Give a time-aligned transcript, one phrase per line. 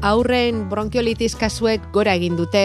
[0.00, 2.62] Aurren bronkiolitis kasuek gora egin dute.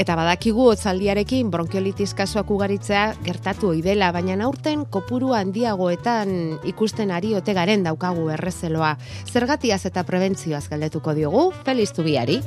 [0.00, 6.32] Eta badakigu otzaldiarekin bronkiolitis kasuak ugaritzea gertatu ohi dela, baina aurten kopuru handiagoetan
[6.64, 8.94] ikusten ari ote garen daukagu errezeloa.
[9.28, 12.40] Zergatiaz eta prebentzioaz galdetuko diogu, Feliz Tubiari.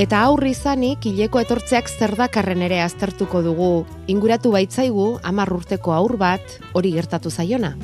[0.00, 3.84] Eta aurri izanik, hileko etortzeak zer dakarren ere aztertuko dugu.
[4.08, 7.76] Inguratu baitzaigu, amar urteko aur bat, hori gertatu zaiona.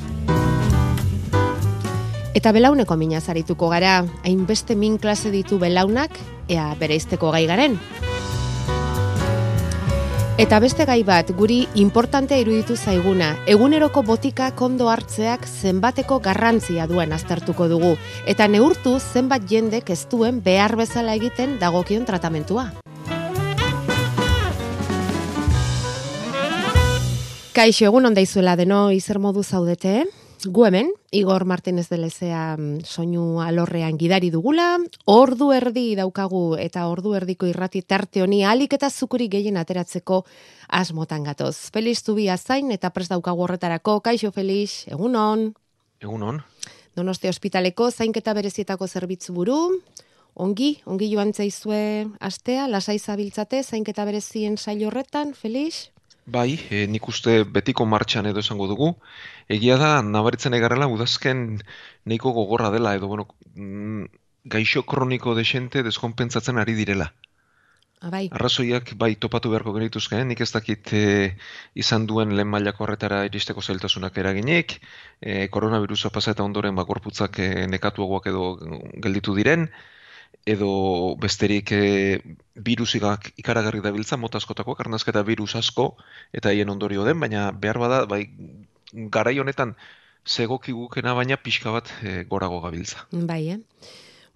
[2.33, 6.15] Eta belauneko mina zarituko gara, hainbeste min klase ditu belaunak,
[6.49, 7.77] ea bereizteko gai garen.
[10.41, 17.13] Eta beste gai bat, guri importantea iruditu zaiguna, eguneroko botika kondo hartzeak zenbateko garrantzia duen
[17.13, 17.91] aztertuko dugu,
[18.25, 22.71] eta neurtu zenbat jendek ez duen behar bezala egiten dagokion tratamentua.
[27.53, 30.22] Kaixo, egun onda izuela deno, izer modu zaudete, eh?
[30.45, 34.75] Gu hemen, Igor Martinez de Lezea mm, soinu alorrean gidari dugula,
[35.07, 40.25] ordu erdi daukagu eta ordu erdiko irrati tarte honi alik eta zukuri gehien ateratzeko
[40.67, 41.71] asmotan gatoz.
[41.71, 45.53] Feliz zubi zain eta prest daukagu horretarako, kaixo Feliz, egunon.
[46.01, 46.41] Egunon.
[46.95, 49.79] Donosti ospitaleko zainketa berezietako zerbitzu buru,
[50.35, 55.92] ongi, ongi joan zaizue astea, lasai zabiltzate, zainketa berezien saio horretan, Feliz?
[56.25, 58.93] Bai, e, nik uste betiko martxan edo esango dugu.
[59.51, 61.61] Egia da, nabaritzen egarrela, udazken
[62.05, 64.05] neiko gogorra dela, edo, bueno, mm,
[64.55, 67.11] gaixo kroniko desente deskonpentsatzen ari direla.
[68.03, 68.27] Abai.
[68.31, 71.03] Ah, Arrazoiak bai topatu beharko genituzke, nik ez dakit e,
[71.83, 74.77] izan duen lehen mailako horretara iristeko zailtasunak eraginik,
[75.21, 78.43] e, koronavirusa pasa eta ondoren bakorputzak e, nekatuagoak edo
[79.05, 79.69] gelditu diren,
[80.45, 80.71] edo
[81.23, 81.83] besterik e,
[82.65, 83.03] virusik
[83.37, 85.95] ikaragarri dabiltza mota askotako karnazketa virus asko
[86.33, 88.29] eta haien ondorio den, baina behar bada bai
[88.93, 89.75] garai honetan
[90.25, 93.05] segoki gukena baina pixka bat e, gorago gabiltza.
[93.11, 93.59] Bai, eh?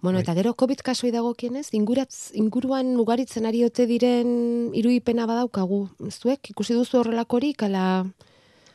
[0.00, 0.22] Bueno, bai.
[0.22, 5.88] eta gero COVID kasoi dagokienez, inguratz, inguruan ugaritzen ari ote diren iruipena badaukagu.
[6.10, 8.04] Zuek, ikusi duzu horrelakorik, ala,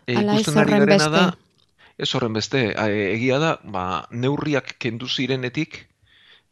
[0.07, 1.11] e, ala ez horren beste?
[1.13, 1.25] Da,
[1.97, 2.65] ez horren beste,
[3.13, 5.85] egia da, ba, neurriak kendu zirenetik,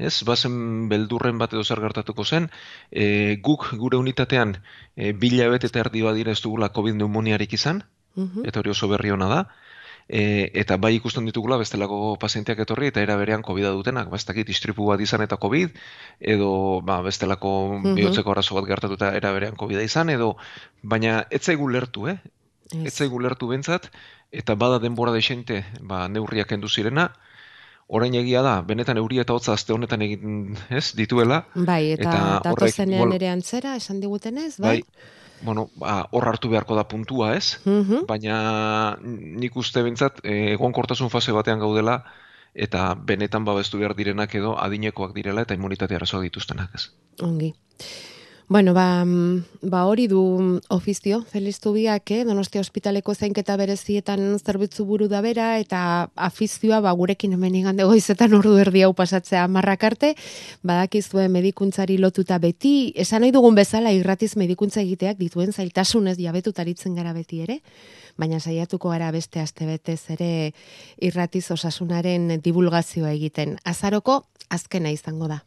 [0.08, 2.50] ez, bazen beldurren bat edo zer gertatuko zen,
[2.92, 4.58] e, guk gure unitatean
[4.96, 7.84] e, bila eta erdi badira ez dugula COVID pneumoniarik izan,
[8.16, 8.46] mhm.
[8.46, 9.42] eta hori oso berri hona da,
[10.12, 14.26] e, eta bai ikusten ditugula bestelako pazienteak etorri eta era berean covid dutenak, ba ez
[14.28, 15.78] dakit istripu bat izan eta covid
[16.20, 20.36] edo ba bestelako mm bihotzeko arazo bat gertatuta era berean covid izan edo
[20.84, 22.20] baina ez zaigu lertu, eh?
[22.72, 23.90] Ez zaigu lertu bentzat
[24.32, 27.12] eta bada denbora desente, ba neurriak kendu zirena,
[27.92, 31.44] orain egia da, benetan euri eta hotza azte honetan egin, ez, dituela.
[31.56, 34.80] Bai, eta, eta datozenean ere antzera, esan digutenez, bai?
[34.80, 35.10] bai?
[35.42, 37.58] Bueno, ba, hor hartu beharko da puntua, ez?
[37.66, 38.06] Mhm.
[38.08, 38.36] Baina
[39.02, 42.04] nik uste bintzat, eh, egon kortasun fase batean gaudela,
[42.54, 46.90] eta benetan babestu behar direnak edo adinekoak direla eta immunitatea arazoa dituztenak, ez?
[47.24, 47.54] Ongi.
[48.52, 52.26] Bueno, ba, mm, ba hori du ofizio, Feliztu biak, eh?
[52.28, 58.36] Donostia ospitaleko zainketa berezietan zerbitzu buru da bera, eta afizioa, ba, gurekin hemen igande goizetan
[58.36, 60.10] ordu erdi hau pasatzea marrak arte,
[60.68, 67.16] badakizue medikuntzari lotuta beti, esan nahi dugun bezala irratiz medikuntza egiteak dituen zailtasunez jabetutaritzen gara
[67.16, 67.62] beti ere,
[68.20, 70.52] baina saiatuko gara beste aste betez ere
[71.00, 73.62] irratiz osasunaren divulgazioa egiten.
[73.64, 75.46] Azaroko, azkena izango da.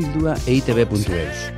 [0.00, 1.52] Abildua eitb.eus.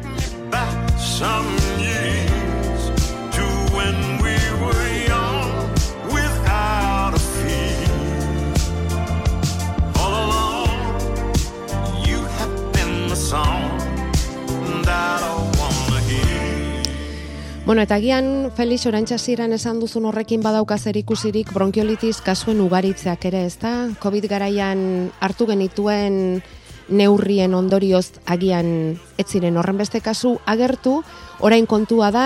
[17.65, 23.89] Bueno, eta gian Felix Orantxasiran esan duzun horrekin badaukazer ikusirik bronkiolitis kasuen ugaritzeak ere, ezta?
[24.03, 24.83] Covid garaian
[25.23, 26.43] hartu genituen
[26.89, 31.03] neurrien ondorioz agian ez ziren horren beste kasu agertu,
[31.41, 32.25] orain kontua da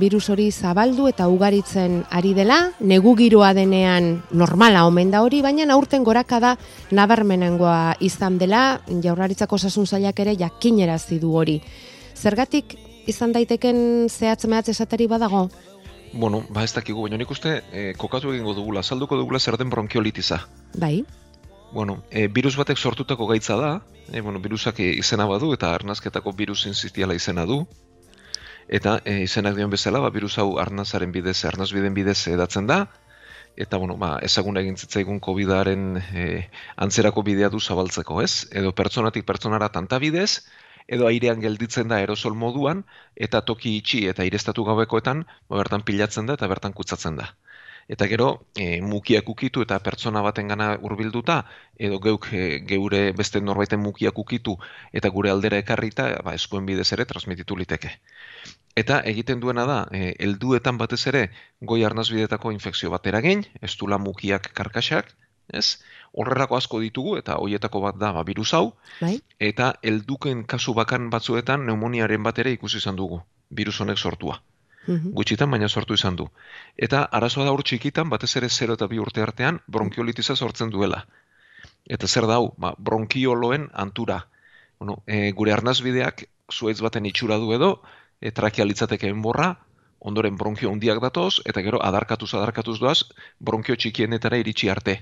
[0.00, 5.66] virus hori zabaldu eta ugaritzen ari dela, negu giroa denean normala omen da hori, baina
[5.74, 6.56] aurten goraka da
[6.90, 11.60] nabarmenengoa izan dela, jaurlaritzako osasun zailak ere jakinerazi du hori.
[12.14, 12.76] Zergatik
[13.06, 15.48] izan daiteken zehatz mehatz esateri badago?
[16.14, 19.70] Bueno, ba ez dakigu, baina nik uste eh, kokatu egingo dugula, salduko dugula zer den
[19.70, 20.44] bronkiolitiza.
[20.78, 21.04] Bai.
[21.74, 23.70] Bueno, e, virus batek sortutako gaitza da,
[24.12, 27.56] e, bueno, virusak izena badu eta arnazketako virus inzitiala izena du,
[28.78, 32.76] eta e, izenak dion bezala, ba, virus hau arnazaren bidez, arnazbiden bidez edatzen da,
[33.64, 36.28] eta bueno, ba, ezagun egin zitzaigun COVID-aren e,
[36.86, 38.46] antzerako bidea du zabaltzeko, ez?
[38.62, 40.44] Edo pertsonatik pertsonara tanta bidez,
[40.86, 42.86] edo airean gelditzen da aerosol moduan,
[43.16, 47.32] eta toki itxi eta irestatu gabekoetan, ba, bertan pilatzen da eta bertan kutsatzen da.
[47.88, 51.42] Eta gero, e, mukiak ukitu eta pertsona baten gana urbilduta,
[51.76, 54.56] edo geuk e, geure beste norbaiten mukiak ukitu
[54.92, 57.92] eta gure aldera ekarrita, ba, eskuen bidez ere transmititu liteke.
[58.76, 61.28] Eta egiten duena da, e, helduetan batez ere,
[61.60, 65.14] goi arnazbidetako infekzio bat eragin, du mukiak karkasak,
[65.52, 65.78] ez?
[66.14, 69.20] Horrelako asko ditugu, eta hoietako bat da, ba, virus hau, bai.
[69.38, 73.20] eta helduken kasu bakan batzuetan pneumoniaren bat ere ikusi izan dugu,
[73.50, 74.40] virus honek sortua.
[74.86, 75.12] Mhm.
[75.16, 76.28] Gutxitan, baina sortu izan du.
[76.76, 81.04] Eta arazoa da hor txikitan, batez ere 0 eta bi urte artean, bronkiolitiza sortzen duela.
[81.86, 84.26] Eta zer da hau, ba, bronkioloen antura.
[84.78, 87.70] Bueno, e, gure arnazbideak zuaitz baten itxura du edo,
[88.20, 89.54] e, trakia litzateke enborra,
[90.00, 93.04] ondoren bronkio handiak datoz, eta gero adarkatuz adarkatuz doaz,
[93.40, 94.98] bronkio txikienetara iritsi arte.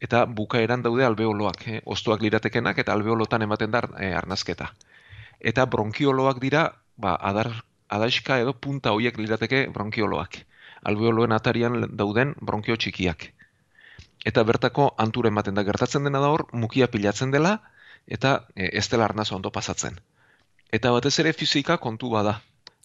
[0.00, 1.80] Eta bukaeran daude albeoloak, eh?
[1.84, 4.70] ostoak liratekenak eta albeolotan ematen dar eh, arnazketa.
[5.40, 6.62] Eta bronkioloak dira,
[6.96, 7.50] ba, adar,
[7.90, 10.38] adaiska edo punta hoiek lirateke bronkioloak.
[10.86, 13.26] Albeoloen atarian dauden bronkio txikiak.
[14.26, 17.58] Eta bertako anturen ematen da gertatzen dena da hor, mukia pilatzen dela,
[18.06, 19.98] eta e, ez dela arnazo ondo pasatzen.
[20.72, 22.40] Eta batez ere fizika kontu bada.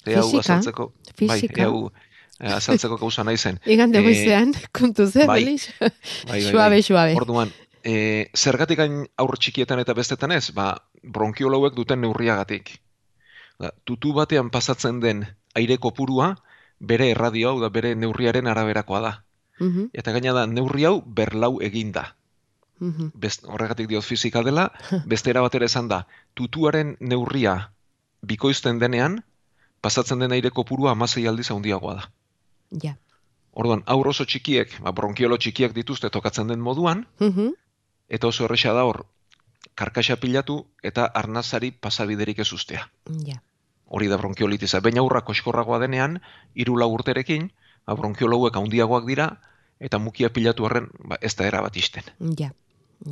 [0.05, 1.65] E hau azaltzeko, fizika.
[1.65, 1.91] Bai, hau
[2.39, 3.59] eh, azaltzeko gauza nahi zen.
[3.65, 5.91] Igan de goizean, e, kontu zen, bai, bai,
[6.31, 7.15] bai, suabe, suabe.
[7.19, 7.51] Orduan,
[7.83, 7.95] e,
[8.35, 10.73] zergatik gain aurre txikietan eta bestetan ez, ba,
[11.03, 12.77] bronkiolauek duten neurriagatik.
[13.59, 15.23] Da, tutu batean pasatzen den
[15.55, 16.35] aire kopurua,
[16.79, 19.13] bere erradio hau da bere neurriaren araberakoa da.
[19.59, 22.15] Mm Eta gaina da, neurri hau berlau eginda.
[22.79, 24.69] Mm Best, horregatik diot fizika dela,
[25.11, 26.03] beste erabatera esan da,
[26.35, 27.71] tutuaren neurria
[28.25, 29.21] bikoizten denean,
[29.81, 32.09] pasatzen den aire kopurua amasei aldiz handiagoa da.
[32.83, 32.95] Ja.
[33.55, 37.53] Orduan, aur oso txikiek, ba, bronkiolo txikiak dituzte tokatzen den moduan, mm
[38.15, 38.99] eta oso erresa da hor,
[39.75, 42.87] karkaxa pilatu eta arnazari pasabiderik ez ustea.
[43.27, 43.41] Ja.
[43.85, 44.81] Hori da bronkiolitiza.
[44.81, 46.19] Baina aurra koskorragoa denean,
[46.55, 47.51] iru urterekin,
[47.85, 49.29] ba, bronkiolauek handiagoak dira,
[49.79, 52.03] eta mukia pilatu horren ba, ez da erabat isten.
[52.39, 52.51] Ja.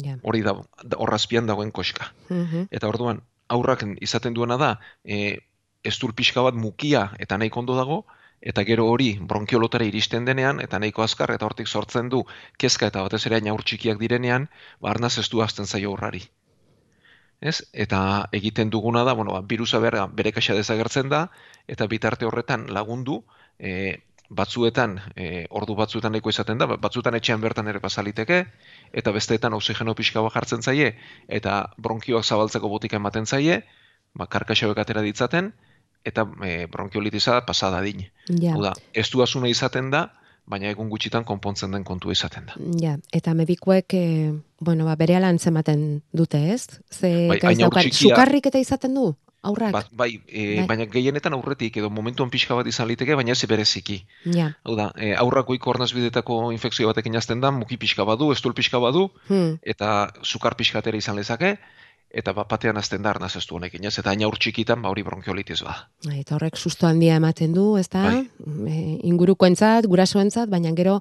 [0.02, 0.18] Ja.
[0.24, 0.56] Hori da,
[0.98, 2.12] horrazpian dagoen koska.
[2.30, 5.40] Mm Eta orduan, aurrak izaten duena da, e,
[5.84, 8.06] ez pixka bat mukia eta nahiko ondo dago,
[8.42, 12.24] eta gero hori bronkiolotara iristen denean, eta nahiko azkar, eta hortik sortzen du
[12.58, 14.50] kezka eta batez ere aur txikiak direnean,
[14.82, 16.24] barnaz ez du azten zaio horrari.
[17.44, 17.58] Ez?
[17.76, 18.00] Eta
[18.32, 21.26] egiten duguna da, bueno, ba, virusa bere, bere kaxa dezagertzen da,
[21.68, 23.18] eta bitarte horretan lagundu,
[23.60, 24.00] e,
[24.34, 28.40] batzuetan, e, ordu batzuetan nahiko izaten da, batzuetan etxean bertan ere pasaliteke,
[28.96, 30.94] eta besteetan oxigeno pixka bat jartzen zaie,
[31.28, 33.60] eta bronkioak zabaltzeko botika ematen zaie,
[34.16, 35.52] ba, karkaxoek atera ditzaten,
[36.08, 38.08] eta e, bronkiolitiza pasada din.
[38.40, 38.56] Ja.
[38.56, 40.08] Oda, ez du asuna izaten da,
[40.46, 42.58] baina egun gutxitan konpontzen den kontu izaten da.
[42.82, 46.80] Ja, eta medikuek, e, bueno, ba, bere alan zematen dute ez?
[46.92, 49.14] Ze, bai, gaiz sukarrik eta izaten du?
[49.44, 49.74] Aurrak?
[49.76, 53.44] Ba, bai, e, bai, baina gehienetan aurretik edo momentuan pixka bat izan liteke, baina ez
[53.52, 53.98] bereziki.
[54.32, 54.54] Ja.
[54.64, 58.80] Hau da, e, aurrak goiko bidetako infekzio batekin jazten da, muki pixka badu, estul pixka
[58.80, 59.60] badu, hmm.
[59.62, 61.58] eta sukar pixka izan lezake,
[62.14, 63.98] eta bat batean azten da arnaz ez du honekin, ez?
[64.00, 65.76] Eta aina txikitan, ba hori bronkiolitiz ba.
[66.06, 68.04] Bai, eta horrek susto handia ematen du, ez da?
[68.06, 68.28] Bai.
[68.70, 68.76] E,
[69.10, 71.00] ingurukoentzat, gurasoentzat, baina gero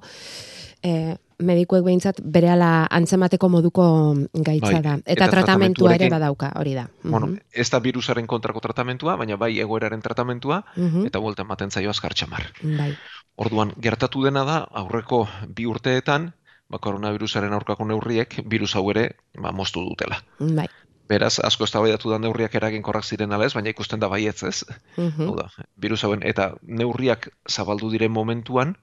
[0.81, 3.85] e, medikuek behintzat berehala antzemateko moduko
[4.33, 4.97] gaitza bai, da.
[5.15, 6.87] Eta, tratamentua ere badauka, hori da.
[7.03, 7.41] Bueno, mhm.
[7.51, 11.09] ez da virusaren kontrako tratamentua, baina bai egoeraren tratamentua, mhm.
[11.11, 12.49] eta buelta ematen zaio azkar txamar.
[12.63, 12.93] Bai.
[13.35, 16.31] Orduan, gertatu dena da, aurreko bi urteetan,
[16.69, 20.21] ba, koronavirusaren aurkako neurriek, virus hau ere, ba, moztu dutela.
[20.39, 20.67] Bai.
[21.13, 24.65] Beraz, asko ez da neurriak eraginkorrak ziren ala ez, baina ikusten da baietz ez.
[24.97, 25.33] Mm
[25.77, 28.75] virus hauen, eta neurriak zabaldu diren momentuan,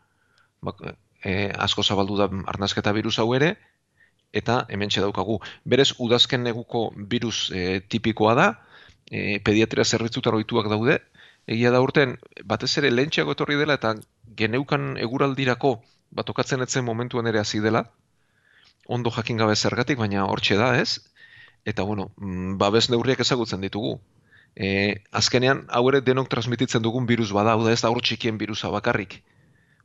[0.63, 0.75] ba,
[1.25, 3.57] e, asko zabaldu da arnazketa virus hau ere,
[4.33, 5.41] eta hemen daukagu.
[5.65, 8.49] Berez, udazken neguko virus e, tipikoa da,
[9.11, 11.01] e, pediatria zerbitzutar oituak daude,
[11.47, 13.95] egia da urten, batez ere lehentxeago etorri dela, eta
[14.37, 17.87] geneukan eguraldirako batokatzen etzen momentuan ere hasi dela,
[18.87, 20.99] ondo jakin gabe zergatik, baina hortxe da, ez?
[21.65, 23.99] Eta, bueno, mm, babes neurriak ezagutzen ditugu.
[24.57, 28.71] E, azkenean, hau ere denok transmititzen dugun virus bada, da ez da hor txikien virusa
[28.71, 29.21] bakarrik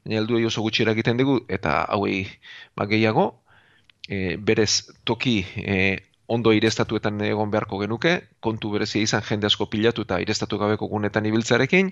[0.06, 2.28] baina heldu oso gutxi eragiten dugu eta hauei
[2.78, 3.42] ba gehiago
[4.08, 10.06] e, berez toki e, ondo irestatuetan egon beharko genuke kontu berezia izan jende asko pilatu
[10.06, 11.92] eta irestatu gabeko gunetan ibiltzarekin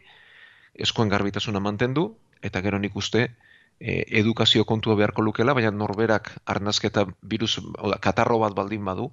[0.73, 3.31] eskuen garbitasuna mantendu eta gero nik uste
[3.79, 9.11] e, edukazio kontua beharko lukela, baina norberak arnazketa virus, oda, katarro bat baldin badu,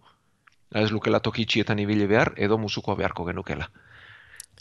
[0.74, 3.70] ez lukela tokitxietan ibile behar, edo musukoa beharko genukela.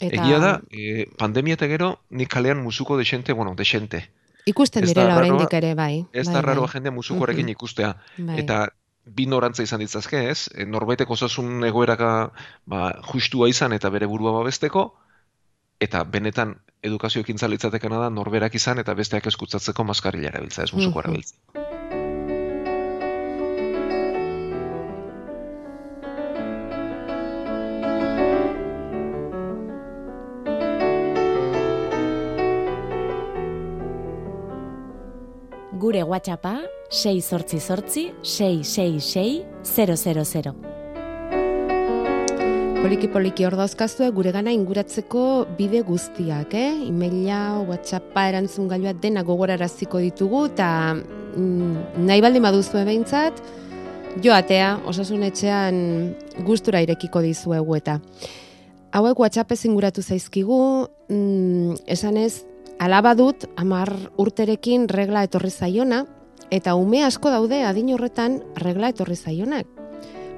[0.00, 0.16] Eta...
[0.16, 4.06] Egia da, e, pandemia eta gero, nik kalean musuko desente, bueno, desente.
[4.48, 6.06] Ikusten direla oraindik ere, bai.
[6.12, 6.72] Ez bai, da raroa bai.
[6.78, 7.92] jende musukoarekin ikustea.
[8.16, 8.38] Bai.
[8.40, 8.62] Eta
[9.04, 10.48] bi norantza izan ditzazke, ez?
[10.54, 12.10] E, norbaitek osasun egoeraka
[12.64, 14.88] ba, justua izan eta bere burua babesteko,
[15.80, 21.04] eta benetan edukazio ekintza litzatekena da norberak izan eta besteak eskutzatzeko maskarila erabiltza, ez musuko
[21.04, 21.36] erabiltza.
[36.10, 36.56] WhatsAppa
[36.90, 39.44] 6 sortzi sortzi 666
[40.42, 40.54] 000.
[42.80, 46.88] Poliki poliki hor dauzkazue gure gana inguratzeko bide guztiak, eh?
[46.88, 53.38] Emaila, WhatsAppa erantzun gailua dena gogoraraziko ditugu eta mm, nahi baldin baduzu behintzat,
[54.24, 55.74] joatea, osasun etxean
[56.42, 58.00] gustura irekiko dizuegu eta.
[58.90, 62.49] Hauek WhatsApp inguratu zaizkigu, mm, esan ez,
[62.80, 65.98] Alaba dut, amar urterekin regla etorri zaiona,
[66.48, 69.68] eta ume asko daude adin horretan regla etorri zaionak.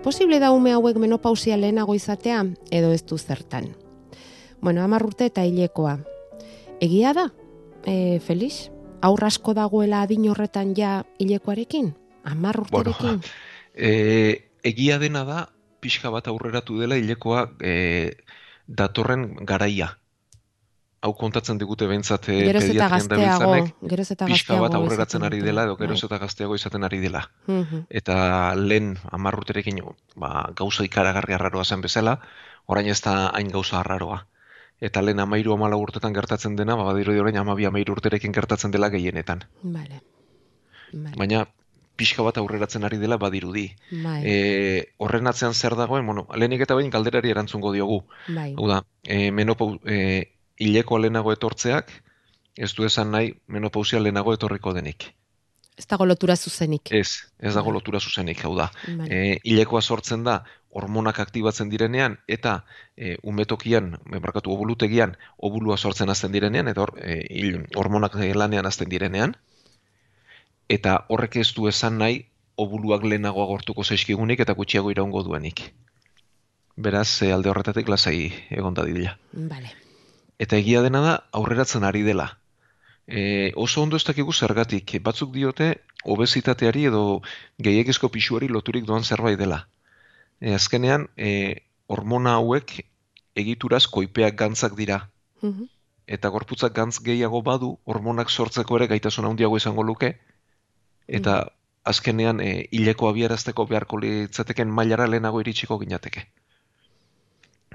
[0.03, 2.41] Posible da ume hauek menopausia lehenago izatea,
[2.75, 3.71] edo ez du zertan.
[4.61, 6.01] Bueno, amar urte eta hilekoa.
[6.83, 7.29] Egia da,
[7.87, 8.73] e, Felix?
[9.07, 11.95] Aurra asko dagoela adin horretan ja hilekoarekin?
[12.27, 13.23] Amar urterekin?
[13.23, 13.35] Bueno,
[13.79, 15.47] e, egia dena da,
[15.79, 18.19] pixka bat aurreratu dela hilekoa e,
[18.67, 19.93] datorren garaia
[21.03, 23.71] hau kontatzen digute behintzat eh, pediatrian da bintzanek,
[24.31, 26.09] pixka bat aurreratzen ari dela, edo geroz bai.
[26.09, 27.25] eta gazteago izaten ari dela.
[27.91, 28.17] Eta
[28.59, 29.81] lehen amarruterekin
[30.17, 32.19] ba, gauza ikaragarri arraroa zen bezala,
[32.67, 34.21] orain ez da hain gauza arraroa.
[34.83, 38.91] Eta lehen amairu amala urtetan gertatzen dena, ba, badiro orain amabi amairu urterekin gertatzen dela
[38.91, 39.43] gehienetan.
[39.63, 40.01] Vale.
[40.93, 41.17] Vale.
[41.19, 41.47] Baina
[41.97, 43.65] pixka bat aurreratzen ari dela badirudi.
[44.05, 44.21] Bai.
[44.27, 44.35] E,
[45.03, 48.03] horren atzean zer dagoen, bueno, lehenik eta behin galderari erantzungo diogu.
[48.29, 48.53] Bai.
[48.57, 49.99] Hau da, e, menopau, e,
[50.63, 51.91] hileko lehenago etortzeak,
[52.57, 55.11] ez du esan nahi menopausia lehenago etorriko denik.
[55.79, 56.91] Ez dago lotura zuzenik.
[56.93, 57.09] Ez,
[57.41, 58.69] ez dago lotura zuzenik, hau da.
[59.09, 60.43] E, hilekoa sortzen da,
[60.77, 62.59] hormonak aktibatzen direnean, eta
[62.97, 67.17] e, umetokian, memarkatu obulutegian, obulua sortzen azten direnean, eta e,
[67.81, 69.35] hormonak lanean azten direnean,
[70.69, 72.27] eta horrek ez du esan nahi,
[72.61, 75.71] obuluak lehenago agortuko zaizkigunik, eta gutxiago iraungo duenik.
[76.77, 78.85] Beraz, alde horretatik lasai egon da.
[79.33, 79.73] Vale
[80.43, 82.27] eta egia dena da aurreratzen ari dela.
[83.07, 85.69] E, oso ondo ez dakigu zergatik, batzuk diote
[86.15, 87.03] obesitateari edo
[87.67, 89.61] gehiagizko pixuari loturik doan zerbait dela.
[90.41, 92.75] E, azkenean, e, hormona hauek
[93.39, 94.99] egituraz koipeak gantzak dira.
[95.43, 95.71] Mhm.
[96.13, 100.17] Eta gorputzak gantz gehiago badu, hormonak sortzeko ere gaitasun handiago izango luke.
[101.07, 101.59] Eta mhm.
[101.95, 106.27] azkenean, e, hileko abiarazteko beharko litzateken mailara lehenago iritsiko ginateke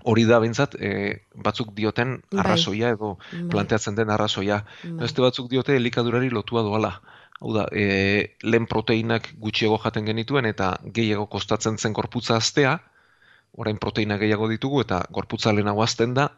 [0.04, 2.40] hori da bintzat, e, batzuk dioten bai.
[2.44, 3.44] arrazoia edo bai.
[3.50, 4.64] planteatzen den arrazoia.
[4.84, 4.94] Bai.
[5.04, 7.00] Beste batzuk diote elikadurari lotua doala.
[7.40, 12.80] Hau da, e, lehen proteinak gutxiago jaten genituen eta gehiago kostatzen zen gorputza aztea,
[13.58, 16.32] orain proteina gehiago ditugu eta gorputza lehenago azten da,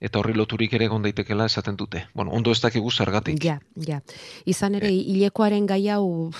[0.00, 2.06] eta horri loturik ere egon daitekela esaten dute.
[2.14, 3.38] Bueno, ondo ez dakigu zergatik.
[3.44, 4.00] Ja, ja.
[4.44, 5.02] Izan ere, e.
[5.14, 6.30] hilekoaren gai hau,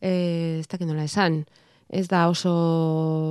[0.00, 0.12] e,
[0.60, 1.44] ez dakit nola esan,
[1.88, 2.52] ez da oso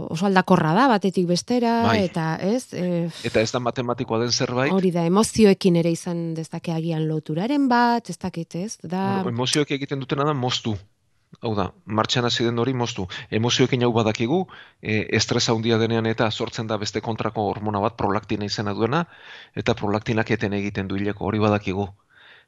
[0.09, 2.05] oso aldakorra da batetik bestera bai.
[2.05, 4.71] eta ez e, eta ez da matematikoa den zerbait?
[4.71, 9.71] Hori da emozioekin ere izan dezake agian loturaren bat ez dakit ez da bueno, emozioek
[9.71, 10.77] egiten dutena da moztu.
[11.43, 13.09] Hau da martxan hasi den hori moztu.
[13.29, 14.45] Emozioekin hau badakigu
[14.81, 19.03] e, estresa handia denean eta sortzen da beste kontrako hormona bat prolaktina izena duena
[19.53, 21.89] eta prolaktinak eten egiten du hileko hori badakigu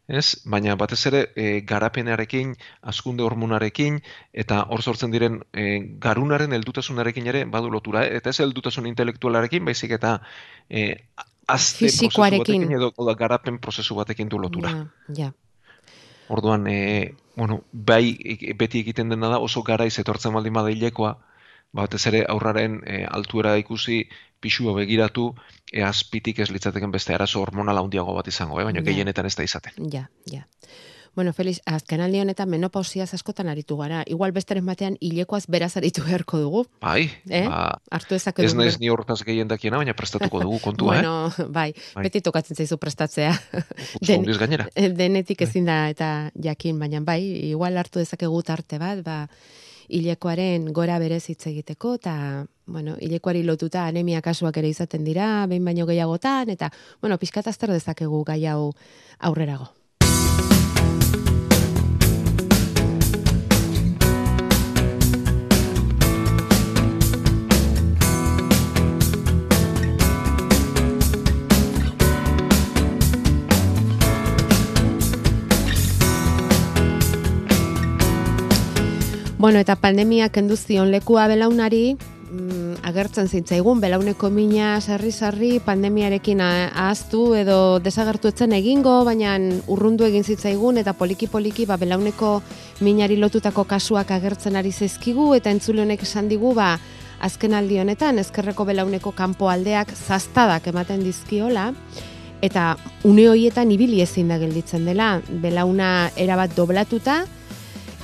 [0.07, 0.41] ez?
[0.45, 3.99] Baina batez ere e, garapenarekin, askunde hormonarekin
[4.33, 8.17] eta hor sortzen diren e, garunaren heldutasunarekin ere badu lotura, eh?
[8.21, 10.17] eta ez heldutasun intelektualarekin, baizik eta
[10.69, 10.87] e,
[11.47, 14.73] azte batekin edo da, garapen prozesu batekin du lotura.
[15.15, 15.31] Ja,
[16.27, 18.17] Orduan, e, bueno, bai
[18.59, 21.36] beti egiten dena da oso garaiz etortzen baldin bada hilekoa, ba,
[21.73, 24.03] batez ere aurraren e, altuera ikusi
[24.39, 25.31] pixua begiratu,
[25.71, 28.67] e, azpitik ez litzateken beste arazo hormonala handiago bat izango, eh?
[28.69, 28.89] baina ja.
[28.91, 29.89] gehienetan ez da izaten.
[29.93, 30.45] Ja, ja.
[31.17, 34.03] Bueno, Feliz, azken aldi honetan menopausia askotan aritu gara.
[34.05, 36.61] Igual besteren batean hilekoaz beraz aritu beharko dugu.
[36.83, 37.47] Bai, eh?
[37.49, 41.47] ba, Artu ezak Ez naiz ni horretaz gehien dakiena, baina prestatuko dugu kontua, bueno, eh?
[41.49, 43.33] bai, bai, beti tokatzen zaizu prestatzea.
[44.05, 44.69] Den, gainera.
[44.75, 45.49] Denetik bai.
[45.49, 49.23] ezin da eta jakin, baina bai, igual hartu dezakegu arte bat, ba,
[49.87, 55.65] hilekoaren gora berez hitz egiteko eta bueno, hilekoari lotuta anemia kasuak ere izaten dira, behin
[55.65, 58.73] baino gehiagotan eta bueno, pizkat azter dezakegu gai hau
[59.19, 59.76] aurrerago.
[79.37, 81.95] Bueno, eta pandemia kenduzion lekua belaunari,
[82.31, 90.23] mm, agertzen zitzaigun, belauneko mina sarri-sarri pandemiarekin ahaztu edo desagertu etzen egingo, baina urrundu egin
[90.23, 92.41] zitzaigun eta poliki-poliki ba, belauneko
[92.81, 96.79] minari lotutako kasuak agertzen ari zezkigu eta entzule honek esan digu ba,
[97.21, 101.73] azken aldi honetan ezkerreko belauneko kanpo aldeak zaztadak ematen dizkiola
[102.41, 105.21] eta une horietan ibili ezin da gelditzen dela.
[105.29, 107.23] Belauna erabat doblatuta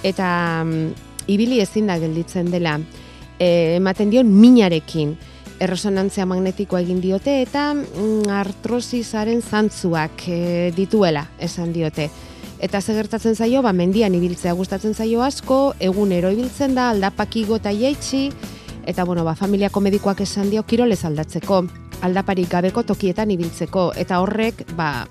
[0.03, 0.29] eta
[0.65, 2.79] mm, ibili ezin da gelditzen dela.
[3.39, 5.15] E, ematen dion minarekin.
[5.63, 12.09] Erresonantzia magnetikoa egin diote eta mm, artrosisaren zantzuak e, dituela esan diote.
[12.63, 17.73] Eta ze gertatzen zaio, ba, mendian ibiltzea gustatzen zaio asko, egunero ibiltzen da, aldapakigo eta
[17.75, 18.29] jaitsi,
[18.87, 21.65] eta bueno, ba, familiako medikoak esan dio kirolez aldatzeko,
[22.07, 25.05] aldaparik gabeko tokietan ibiltzeko, eta horrek, ba,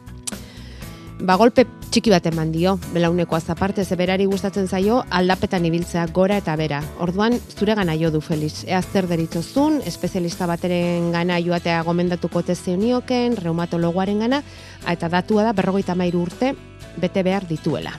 [1.22, 6.54] ba golpe txiki bat eman dio, belauneko azaparte, zeberari gustatzen zaio, aldapetan ibiltzea gora eta
[6.58, 6.80] bera.
[7.04, 8.64] Orduan, zure gana jo du, Feliz.
[8.66, 14.42] Eaz zer deritzozun, espezialista bateren gana joatea gomendatuko tezeunioken, reumatologoaren gana,
[14.88, 16.54] eta datua da, berrogeita mairu urte,
[16.96, 17.94] bete behar dituela.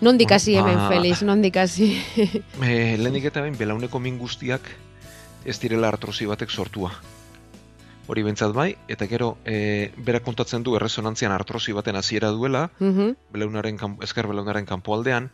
[0.00, 1.90] Non dikasi hemen, ba, Feliz, non dikasi.
[2.60, 2.72] Me,
[3.02, 4.72] lehenik eta behin, belauneko min guztiak
[5.44, 6.92] ez direla artrosi batek sortua
[8.06, 13.14] hori bentsat bai, eta gero e, bera kontatzen du erresonantzian artrosi baten hasiera duela, mm
[13.32, 15.30] belaunaren, esker belaunaren kanpo aldean,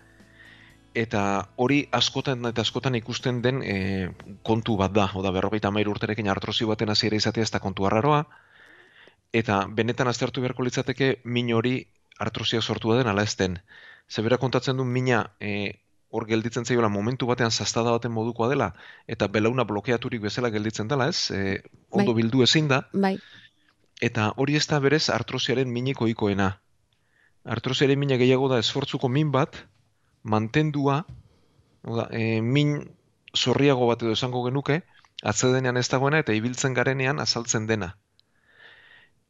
[0.95, 1.23] eta
[1.57, 3.77] hori askotan eta askotan ikusten den e,
[4.43, 8.25] kontu bat da, oda berrogeita mairu urterekin artrosi baten hasiera izatea ez da kontu arraroa,
[9.33, 11.77] eta benetan aztertu beharko litzateke min hori
[12.19, 13.59] artrosia sortu den ala ez den.
[14.11, 18.73] Zebera kontatzen du mina e, hor gelditzen zaiola momentu batean zastada baten modukoa dela
[19.07, 21.31] eta belauna blokeaturik bezala gelditzen dela, ez?
[21.31, 22.23] E, ondo bai.
[22.23, 22.83] bildu ezin da.
[22.93, 23.17] Bai.
[24.01, 26.51] Eta hori ez da berez artrosiaren miniko ikoena.
[27.45, 29.57] Artrosiaren mina gehiago da esfortzuko min bat,
[30.23, 31.05] mantendua,
[31.85, 32.75] oda, e, min
[33.37, 34.83] zorriago bat edo esango genuke,
[35.23, 37.95] atzedenean ez dagoena eta ibiltzen garenean azaltzen dena.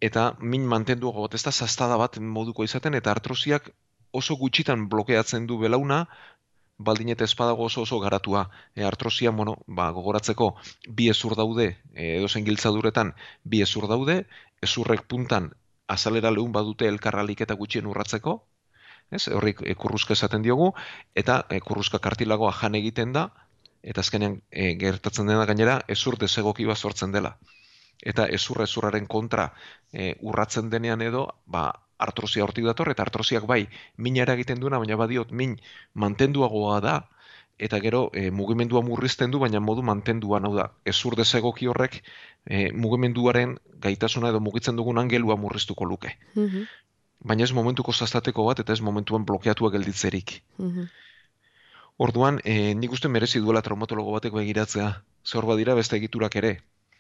[0.01, 3.69] Eta min mantenduago bat ez da zastada bat moduko izaten eta artrosiak
[4.13, 6.07] oso gutxitan blokeatzen du belauna,
[6.89, 8.49] baldin eta espadago oso oso garatua.
[8.75, 10.55] E, artrosia, bueno, ba, gogoratzeko,
[10.89, 13.15] bi ezur daude, e, edo zen giltzaduretan,
[13.45, 14.23] bi ezur daude,
[14.69, 15.51] ezurrek puntan
[15.91, 18.37] azalera lehun badute elkarralik eta gutxien urratzeko,
[19.11, 20.73] ez, horrik e, kurruzka esaten diogu,
[21.23, 23.29] eta e, kurruzka kartilagoa jan egiten da,
[23.83, 27.37] eta azkenean e, gertatzen dena gainera, ezur desegoki bat sortzen dela.
[28.01, 29.51] Eta ezurra ezurraren kontra
[29.93, 31.67] e, urratzen denean edo, ba,
[32.07, 33.63] artrosia hortik dator, eta artrosiak bai,
[33.97, 35.57] mina eragiten duena, baina badiot, min
[35.95, 36.97] mantenduagoa da,
[37.61, 42.71] eta gero e, mugimendua murrizten du, baina modu mantenduan, hau da, ezur dezegoki horrek e,
[42.73, 46.17] mugimenduaren gaitasuna edo mugitzen dugun angelua murriztuko luke.
[46.35, 46.69] Mm
[47.21, 50.39] Baina ez momentuko zaztateko bat, eta ez momentuan blokeatua gelditzerik.
[50.59, 50.89] Mm
[52.01, 54.87] Orduan, e, nik uste merezi duela traumatologo batek begiratzea,
[55.29, 56.55] zehor badira beste egiturak ere,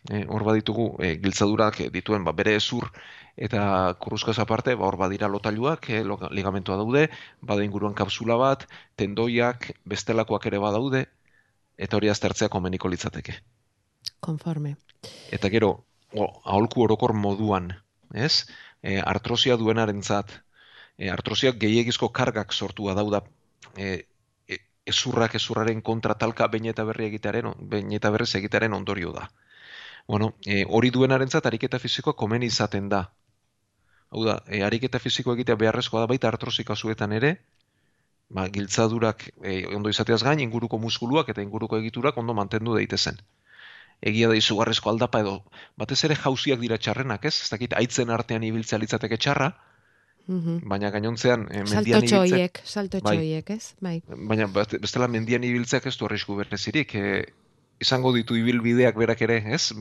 [0.08, 2.88] e, hor baditugu e, giltzadurak dituen ba, bere ezur
[3.36, 7.08] eta kurruzkaz aparte, ba, hor badira lotailuak, e, ligamentua daude,
[7.40, 8.66] bada inguruan kapsula bat,
[9.00, 11.06] tendoiak, bestelakoak ere badaude,
[11.78, 13.38] eta hori aztertzea komeniko litzateke.
[14.20, 14.76] Konforme.
[15.32, 15.72] Eta gero,
[16.12, 17.72] o, aholku orokor moduan,
[18.12, 18.46] ez?
[18.82, 20.32] E, artrosia duenaren zat,
[20.98, 23.22] e, artrosiak gehiagizko kargak sortua dauda,
[23.76, 24.04] e,
[24.90, 29.28] ezurrak ezurraren kontra talka bain eta berri egitearen, bain eta berriz egitearen ondorio da
[30.10, 33.04] bueno, e, hori duenarentzat ariketa fisikoa komen izaten da.
[34.10, 37.30] Hau da, e, ariketa fisikoa egitea beharrezkoa da baita artrosi kasuetan ere,
[38.28, 43.20] ba, giltzadurak e, ondo izateaz gain, inguruko muskuluak eta inguruko egiturak ondo mantendu daitezen.
[44.10, 45.34] Egia da izugarrezko aldapa edo,
[45.78, 47.36] batez ere jauziak dira txarrenak, ez?
[47.44, 49.52] Ez dakit, aitzen artean ibiltzea litzateke txarra,
[50.26, 50.64] mhm.
[50.72, 53.14] Baina gainontzean eh, mendian salto txoiek, salto bai.
[53.14, 53.74] txoiek, ez?
[53.78, 53.94] Bai.
[54.32, 56.96] Baina bestela mendian ibiltzeak ez du arrisku berrezirik.
[56.98, 57.22] E,
[57.80, 59.72] izango ditu ibilbideak berak ere, ez?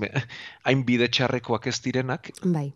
[0.67, 2.31] Hain bide txarrekoak ez direnak.
[2.43, 2.69] Bai.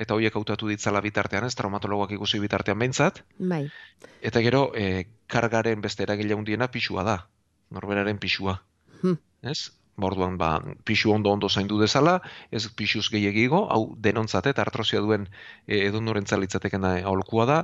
[0.00, 1.54] Eta horiek hautatu ditzala bitartean, ez?
[1.58, 3.22] Traumatologoak ikusi bitartean behintzat.
[3.38, 3.66] Bai.
[4.24, 7.18] Eta gero, e, kargaren beste eragile hundiena pixua da.
[7.70, 8.56] Norberaren pixua.
[9.02, 9.20] Hmm.
[9.42, 9.70] Ez?
[10.00, 10.54] Borduan, ba,
[10.88, 15.28] pixu ondo ondo zaindu dezala, ez pixuz gehiagigo, hau denontzate eta artrosia duen
[15.66, 17.58] e, edun norentzalitzateken da aholkua da,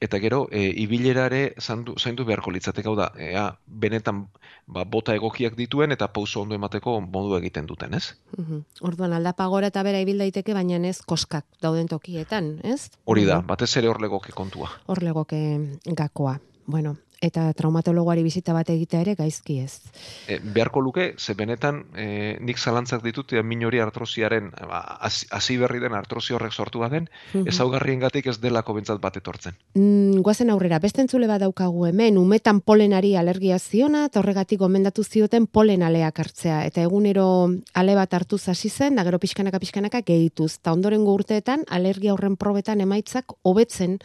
[0.00, 4.26] eta gero e, ibilerare zaindu, zaindu beharko litzateke hau da, ea, benetan
[4.66, 8.14] ba, bota egokiak dituen eta pauso ondo emateko modu egiten duten, ez?
[8.38, 12.90] Mm Orduan aldapa gora eta bera ibil daiteke baina ez koskak dauden tokietan, ez?
[13.04, 14.70] Hori da, batez ere hor legoke kontua.
[14.86, 15.40] Hor legoke
[15.86, 16.38] gakoa.
[16.66, 16.96] Bueno,
[17.26, 19.80] eta traumatologoari bizita bat egitea ere gaizki ez.
[20.28, 25.80] E, beharko luke, ze benetan e, nik zalantzak ditut e, minori artrosiaren ba, hasi berri
[25.82, 29.54] den artrosi horrek sortu baden, mm ezaugarrien gatik ez delako bintzat bat etortzen.
[29.76, 35.04] Mm, guazen aurrera, beste entzule bat daukagu hemen, umetan polenari alergia ziona, eta horregatik gomendatu
[35.04, 37.26] zioten polen aleak hartzea, eta egunero
[37.74, 42.36] ale bat hartu hasi zen, da gero pixkanaka pixkanaka gehituz, eta ondorengo urteetan alergia horren
[42.40, 43.98] probetan emaitzak hobetzen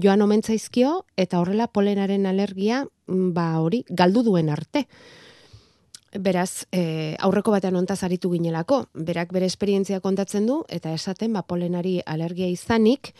[0.00, 4.86] joan omentzaizkio eta horrela polenaren alergia mm, ba hori galdu duen arte.
[6.12, 11.42] Beraz, e, aurreko batean ontaz aritu ginelako, berak bere esperientzia kontatzen du eta esaten ba
[11.42, 13.14] polenari alergia izanik,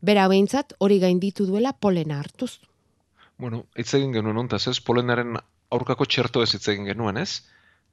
[0.00, 2.60] bera behintzat hori gainditu duela polena hartuz.
[3.36, 5.36] Bueno, hitz egin genuen ontaz ez, polenaren
[5.70, 7.42] aurkako txerto ez hitz egin genuen ez,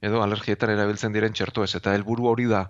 [0.01, 2.69] edo alergietan erabiltzen diren txerto ez, eta helburu hori da,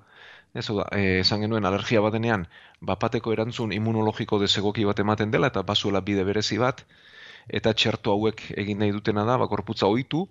[0.54, 2.48] Ez da, eh, esan genuen alergia batenean,
[2.82, 6.86] bapateko erantzun immunologiko desegoki bat ematen dela eta basuela bide berezi bat,
[7.48, 10.28] eta txerto hauek egin nahi dutena da, bakorputza ohitu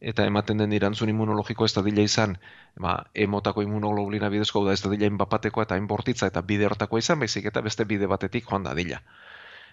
[0.00, 2.38] eta ematen den erantzun immunologiko ez da dila izan,
[2.80, 7.20] ba, emotako immunoglobulina bidezko da ez da dila bapateko eta inbortitza eta bide hortako izan,
[7.20, 9.02] baizik eta beste bide batetik joan da dila.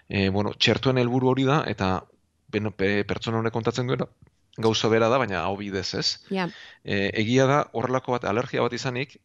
[0.08, 2.02] E, bueno, txertuen helburu hori da, eta
[2.52, 4.08] beno, pertsona honek kontatzen duena,
[4.58, 6.06] gauza bera da, baina hau bidez ez.
[6.34, 6.48] Ja.
[6.84, 9.16] E, egia da, horrelako bat, alergia bat izanik,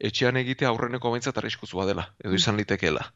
[0.00, 3.10] etxean egite aurreneko baintzat arriskuzua dela, edo izan litekeela.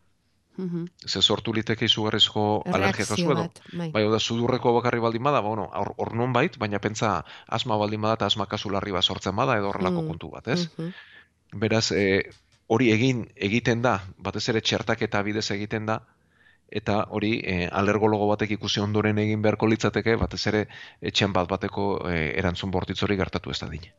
[0.57, 1.09] Mm -hmm.
[1.09, 3.49] Ze sortu liteke izugarrizko alergia kasu edo.
[3.73, 3.90] Bai.
[3.90, 8.01] bai, da, sudurreko bakarri baldin bada, ba, bueno, hor non bait, baina pentsa asma baldin
[8.01, 10.07] bada eta asma kasu larri bat sortzen bada edo horrelako mm.
[10.09, 10.68] kontu bat, ez?
[10.79, 10.92] Mm
[11.55, 12.31] Beraz, e,
[12.66, 16.01] hori egin egiten da, batez ere txertak eta bidez egiten da,
[16.70, 20.66] eta hori e, alergologo batek ikusi ondoren egin beharko litzateke, batez ere
[21.01, 23.92] etxean bat bateko e, erantzun bortitzori gertatu ez da dine.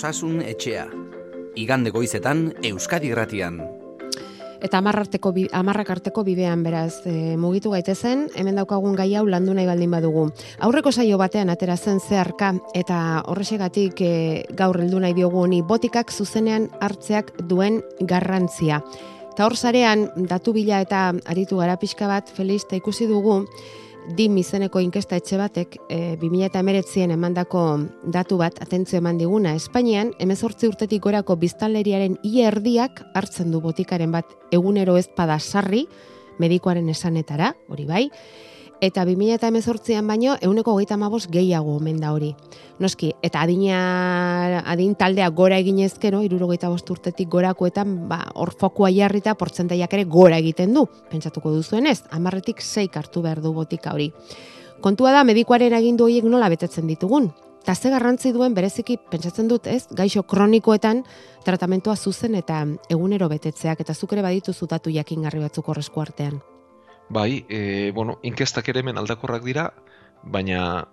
[0.00, 0.86] Osasun etxea.
[1.60, 3.58] Igande goizetan Euskadi Gratian.
[4.64, 9.66] Eta amarrarteko amarrak arteko bidean beraz e, mugitu gaitezen, hemen daukagun gai hau landu nahi
[9.68, 10.22] baldin badugu.
[10.64, 14.14] Aurreko saio batean atera zen zeharka eta horrexegatik e,
[14.56, 18.80] gaur heldu nahi diogu honi botikak zuzenean hartzeak duen garrantzia.
[19.36, 23.42] Ta hor sarean datu bila eta aritu gara pixka bat Felix ikusi dugu
[24.16, 27.62] dim izeneko inkesta etxe batek e, 2008an emandako
[28.12, 34.12] datu bat atentzio eman diguna Espainian, emezortzi urtetik gorako biztanleriaren ia erdiak hartzen du botikaren
[34.12, 34.26] bat.
[34.50, 35.08] Egunero ez
[35.38, 35.86] sarri
[36.38, 38.10] medikoaren esanetara, hori bai,
[38.80, 42.34] eta 2018an baino euneko hogeita mabos gehiago omen da hori.
[42.80, 49.34] Noski, eta adina, adin taldea gora eginezkero, irurogeita bost urtetik gorakoetan, ba, hor fokua jarrita,
[49.36, 50.86] portzentaiak ere gora egiten du.
[51.10, 54.10] Pentsatuko duzuen ez, amarretik zeik hartu behar du botika hori.
[54.80, 57.30] Kontua da, medikoaren agindu horiek nola betetzen ditugun.
[57.64, 59.84] Ta ze garrantzi duen bereziki pentsatzen dut, ez?
[59.92, 61.04] Gaixo kronikoetan
[61.44, 66.40] tratamentua zuzen eta egunero betetzeak eta zuk ere baditu zutatu jakingarri batzuk horrezko artean.
[67.10, 69.72] Bai, e, bueno, inkestak ere hemen aldakorrak dira,
[70.22, 70.86] baina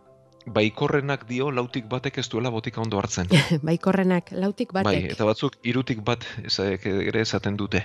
[0.47, 3.30] baikorrenak dio lautik batek ez duela botika ondo hartzen.
[3.69, 4.89] baikorrenak, lautik batek.
[4.89, 7.84] Bai, eta batzuk irutik bat ere esaten dute.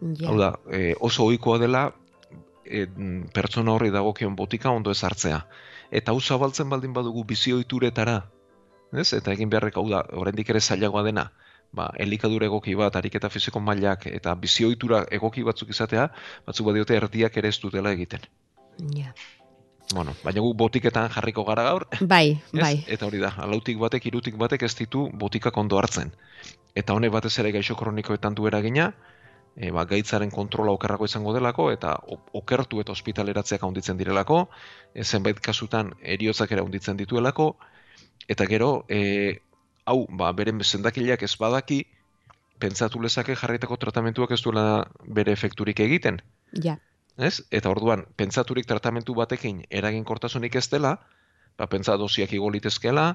[0.00, 0.28] Ja.
[0.28, 1.86] Hau da, e, oso ohikoa dela
[2.64, 2.84] e,
[3.32, 5.40] pertsona horri dagokion botika ondo ez hartzea.
[5.90, 8.18] Eta hau zabaltzen baldin badugu bizioituretara,
[8.92, 9.12] ez?
[9.16, 11.30] eta egin beharrek hau da, oraindik ere zailagoa dena,
[11.72, 16.08] ba, elikadura egoki bat, ariketa fiziko mailak eta bizioitura egoki batzuk izatea,
[16.46, 18.24] batzuk badiote erdiak ere ez dutela egiten.
[18.96, 19.12] Ja.
[19.94, 21.86] Bueno, baina gu botiketan jarriko gara gaur.
[22.00, 22.74] Bai, bai.
[22.90, 26.10] Eta hori da, alautik batek, irutik batek ez ditu botikak ondo hartzen.
[26.74, 28.90] Eta honek batez ere gaixo kronikoetan du eragina,
[29.54, 31.94] e, ba, gaitzaren kontrola okerrako izango delako, eta
[32.36, 34.42] okertu eta ospitaleratzeak handitzen direlako,
[34.92, 37.52] e, zenbait kasutan eriotzak ere handitzen dituelako,
[38.28, 39.38] eta gero, e,
[39.86, 41.84] hau, ba, beren zendakileak ez badaki,
[42.58, 44.86] pentsatu lezake jarritako tratamentuak ez duela
[45.18, 46.20] bere efekturik egiten.
[46.64, 46.78] Ja.
[47.16, 47.40] Ez?
[47.50, 50.96] Eta orduan, pentsaturik tratamentu batekin eragin kortasunik ez dela,
[51.56, 53.14] ba, pentsa dosiak igolitezkela,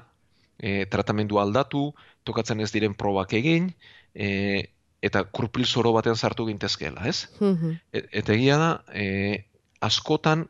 [0.58, 1.90] e, tratamendu aldatu,
[2.24, 3.70] tokatzen ez diren probak egin,
[4.14, 4.66] e,
[5.02, 7.28] eta kurpil zoro batean sartu gintezkela, ez?
[7.40, 9.44] Mm eta egia da, e,
[9.82, 10.46] askotan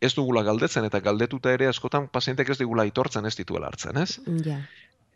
[0.00, 4.18] ez dugula galdetzen, eta galdetuta ere askotan pazientek ez digula itortzen ez dituela hartzen, ez?
[4.44, 4.60] Ja.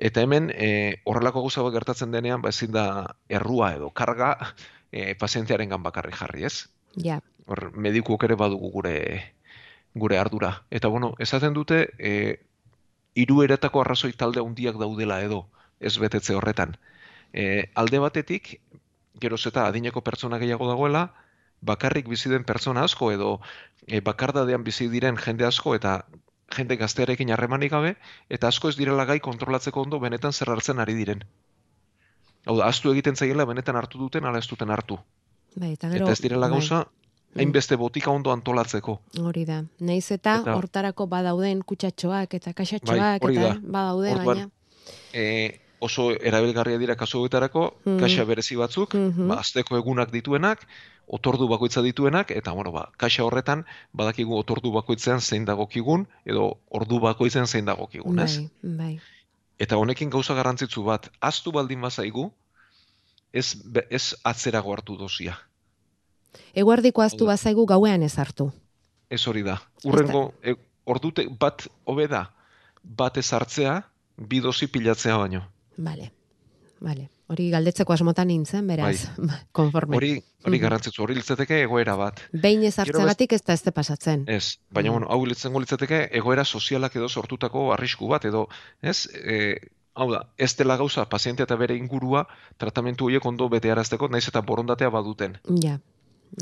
[0.01, 2.85] Eta hemen e, horrelako gauza bat gertatzen denean, ba ezin da
[3.29, 4.33] errua edo karga
[4.91, 6.71] e, pazientearen gan bakarri jarri, ez?
[6.97, 7.21] Ja.
[7.47, 8.97] Hor medikuok ere badugu gure
[9.95, 10.63] gure ardura.
[10.71, 12.41] Eta bueno, esaten dute e,
[13.15, 15.45] hiru eretako arrazoi talde handiak daudela edo
[15.81, 16.77] ez betetze horretan.
[17.33, 18.55] E, alde batetik,
[19.21, 21.11] geroz eta adineko pertsona gehiago dagoela,
[21.61, 23.35] bakarrik bizi den pertsona asko edo
[23.87, 26.05] e, bakardadean bizi diren jende asko eta
[26.57, 27.95] jende gaztearekin harremanik gabe
[28.29, 31.25] eta asko ez direla gai kontrolatzeko ondo benetan zer hartzen ari diren.
[32.47, 34.97] Hau da, astu egiten zaiela benetan hartu duten, ala ez duten hartu.
[35.57, 36.57] Bai, eta, gero, eta ez direla bai.
[36.57, 36.85] gauza,
[37.37, 38.97] hainbeste botika ondo antolatzeko.
[39.21, 39.61] Hori da.
[39.87, 44.49] Naiz eta, hortarako badauden kutsatxoak eta kaxatxoak bai, eta badaude baina.
[45.13, 45.25] E,
[45.81, 47.99] oso erabilgarria dira kasu mm.
[48.01, 50.67] kaxa berezi batzuk, mm ba, azteko egunak dituenak,
[51.11, 53.65] otordu bakoitza dituenak, eta bueno, ba, kaxa horretan
[53.97, 58.37] badakigu otordu bakoitzean zein dagokigun, edo ordu bakoitzean zein dagokigun, ez?
[58.63, 58.93] Bai, bai.
[59.61, 62.31] Eta honekin gauza garrantzitsu bat, aztu baldin bazaigu,
[63.33, 63.57] ez,
[63.91, 65.37] ez atzerago hartu dozia.
[66.55, 68.51] Eguardiko aztu bazaigu gauean ez hartu.
[69.11, 69.59] Ez hori da.
[69.85, 70.55] Urrengo, e,
[70.87, 72.29] ordute bat hobeda,
[72.83, 73.81] bat ez hartzea,
[74.17, 75.43] bi dozi pilatzea baino.
[75.77, 76.13] Bale,
[76.81, 77.11] bale.
[77.31, 79.37] Hori galdetzeko asmotan nintzen, beraz, bai.
[79.59, 79.95] konforme.
[79.99, 80.15] Hori,
[80.49, 82.25] hori garrantzitzu, hori litzateke egoera bat.
[82.33, 84.25] Behin ez hartzagatik ez da ez pasatzen.
[84.27, 84.97] Ez, baina, mm.
[84.97, 88.49] bueno, hau litzen litzateke egoera sozialak edo sortutako arrisku bat, edo,
[88.83, 89.39] ez, e,
[89.95, 92.27] hau da, ez dela gauza, pazientea eta bere ingurua,
[92.59, 95.39] tratamentu horiek ondo bete arazteko, naiz eta borondatea baduten.
[95.63, 95.79] Ja,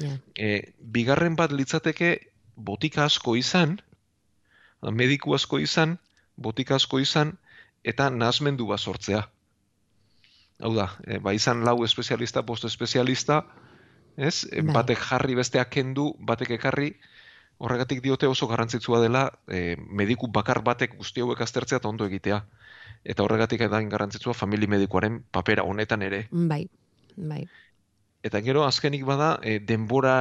[0.00, 0.16] ja.
[0.40, 2.14] E, bigarren bat litzateke
[2.56, 3.82] botika asko izan,
[4.88, 5.98] mediku asko izan,
[6.36, 7.36] botika asko izan,
[7.84, 9.28] eta nazmendu bat sortzea
[10.62, 13.44] hau da, e, ba izan lau espezialista, post espezialista,
[14.16, 14.44] ez?
[14.50, 16.92] E, batek jarri besteak kendu, batek ekarri,
[17.58, 22.42] horregatik diote oso garrantzitsua dela e, mediku bakar batek guzti hauek aztertzea eta ondo egitea.
[23.04, 26.26] Eta horregatik edain garrantzitsua famili medikuaren papera honetan ere.
[26.30, 26.64] Bai,
[27.16, 27.44] bai.
[28.22, 30.16] Eta gero azkenik bada e, denbora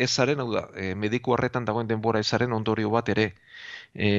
[0.00, 3.32] ezaren, hau da, e, mediku harretan dagoen denbora ezaren ondorio bat ere.
[3.94, 4.10] E,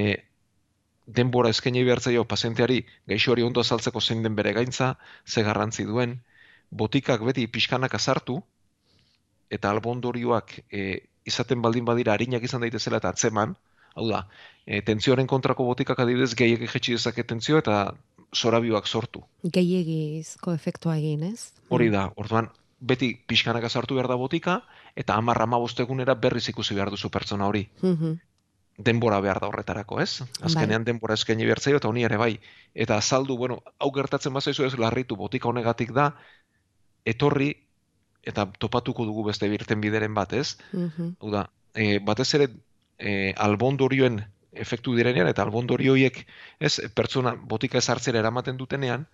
[1.18, 4.96] denbora eskaini behartzaio pazienteari gaixo hori ondo azaltzeko zein den bere gaintza,
[5.26, 6.20] ze garrantzi duen,
[6.70, 8.42] botikak beti pixkanak azartu,
[9.52, 13.58] eta albondorioak e, izaten baldin badira harinak izan daitezela eta atzeman,
[13.96, 14.24] hau da,
[14.66, 17.84] e, tentzioaren kontrako botikak adibidez gehiagik jetxi dezake tentzio eta
[18.32, 19.26] zorabioak sortu.
[19.44, 21.52] Gehiagizko efektua egin, ez?
[21.70, 22.48] Hori da, orduan,
[22.80, 24.62] beti pixkanak azartu behar da botika,
[24.96, 27.68] eta amarra ma bostegunera berriz ikusi behar duzu pertsona hori.
[27.82, 28.20] Mm
[28.84, 30.22] denbora behar da horretarako, ez?
[30.42, 30.92] Azkenean bai.
[30.92, 32.34] denbora eskaini bertzaio eta honi ere bai.
[32.74, 36.12] Eta azaldu, bueno, hau gertatzen bazaizu ez larritu botika honegatik da,
[37.06, 37.54] etorri
[38.28, 40.58] eta topatuko dugu beste birten bideren bat, ez?
[40.74, 42.50] Mm da, e, batez ere
[43.00, 46.26] e, albondorioen efektu direnean eta albondorioiek,
[46.60, 49.08] ez, pertsona botika ez hartzera eramaten dutenean,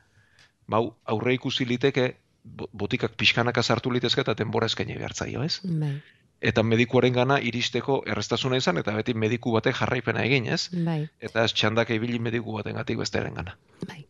[0.67, 2.15] bau, aurre ikusi liteke
[2.47, 5.59] botikak pixkanaka sartu litezke eta denbora eskaini behartzaio, ez?
[5.63, 5.95] Bai
[6.41, 10.67] eta medikuaren gana iristeko errestasuna izan, eta beti mediku batek jarraipena egin, ez?
[10.85, 11.01] Bai.
[11.19, 13.57] Eta ez txandak ibili mediku baten gatik besteren gana.
[13.87, 14.05] Bai.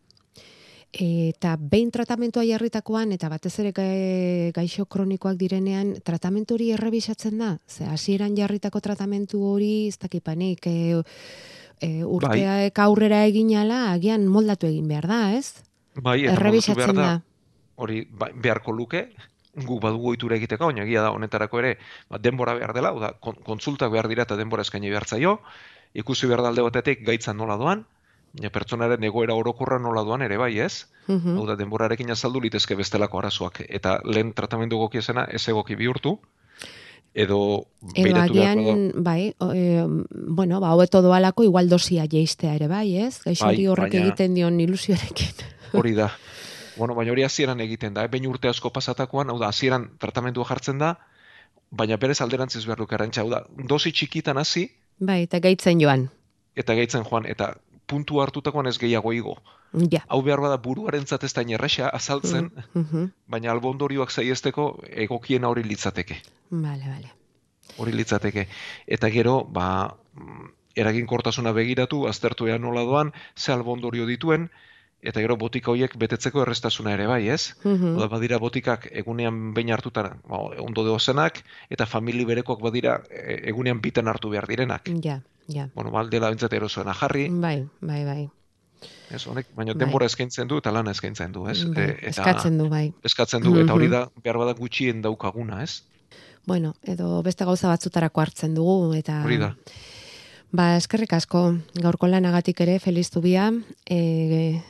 [0.88, 3.72] Eta behin tratamentua jarritakoan, eta batez ere
[4.56, 7.58] gaixo kronikoak direnean, tratamentu hori errebisatzen da?
[7.68, 11.02] Ze, hasieran jarritako tratamentu hori, ez dakipanik, e,
[11.80, 12.84] e, urteak bai.
[12.86, 15.60] aurrera egin ala, agian moldatu egin behar da, ez?
[15.94, 17.20] Bai, errebisatzen da.
[17.76, 19.10] Hori bai, beharko luke,
[19.66, 21.76] gu badugu ohitura egiteko, baina egia da honetarako ere
[22.10, 25.38] ba, denbora behar dela, da, kontsultak behar dira eta denbora eskaini behar zaio,
[25.94, 27.84] ikusi behar dalde batetik gaitzan nola doan,
[28.42, 30.86] ja, pertsonaren egoera orokorra nola doan ere bai, ez?
[31.08, 33.62] Mm Hau da, denborarekin azaldu litezke bestelako arazoak.
[33.68, 36.18] Eta lehen tratamendu egoki esena ez egoki bihurtu,
[37.14, 37.66] edo...
[37.94, 43.22] Edo agian, bai, e, bueno, ba, hobeto doalako igual dosia jeistea ere bai, ez?
[43.24, 45.46] Gaixo bai, horrek egiten dion ilusioarekin.
[45.72, 46.12] Hori da.
[46.78, 48.10] Bueno, baina hori hasieran egiten da, eh?
[48.12, 50.94] bain urte asko pasatakoan, hau da, hasieran tratamentua jartzen da,
[51.70, 54.68] baina berez alderantziz behar duk erantza, hau da, dosi txikitan hasi.
[54.98, 56.08] Bai, eta gaitzen joan.
[56.58, 57.52] Eta gaitzen joan, eta
[57.88, 59.36] puntu hartutakoan ez gehiago igo.
[59.92, 60.00] Ja.
[60.08, 63.10] Hau behar bada buruaren zatez da inerresa, azaltzen, mm -hmm.
[63.26, 64.68] baina albondorioak zaiesteko
[65.06, 66.16] egokien hori litzateke.
[66.50, 67.10] Bale, bale.
[67.76, 68.46] Hori litzateke.
[68.86, 69.96] Eta gero, ba,
[70.74, 74.50] eraginkortasuna begiratu, aztertu nola doan, ze albondorio dituen,
[75.02, 77.54] eta gero botika horiek betetzeko errestasuna ere bai, ez?
[77.64, 83.38] Mm Oda badira botikak egunean behin hartuta ba, ondo deozenak, eta famili berekoak badira e,
[83.52, 84.90] egunean biten hartu behar direnak.
[85.04, 85.68] Ja, ja.
[85.74, 87.28] Bueno, baldela bintzat erosoena jarri.
[87.30, 88.28] Bai, bai, bai.
[89.10, 89.80] Ez, honek, baina bai.
[89.84, 91.62] denbora eskaintzen du eta lana eskaintzen du, ez?
[91.64, 92.88] Bai, e, eta, eskatzen du, bai.
[93.04, 95.82] Eskatzen du, eta hori da, behar bada gutxien daukaguna, ez?
[96.46, 99.22] Bueno, edo beste gauza batzutarako hartzen dugu, eta...
[99.24, 99.52] Hori da.
[100.50, 101.42] Ba, eskerrik asko,
[101.76, 103.50] gaurko lanagatik ere, feliz dubia,
[103.84, 104.60] e,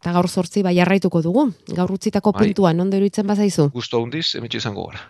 [0.00, 1.48] eta gaur sortzi bai jarraituko dugu.
[1.74, 2.46] Gaur utzitako bai.
[2.46, 3.70] puntua, non iruditzen bazaizu?
[3.74, 5.02] Gusto hundiz, emitxe izango gara.